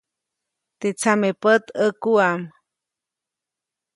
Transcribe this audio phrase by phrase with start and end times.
[0.79, 2.41] Teʼ tsamepät ʼäkuʼam.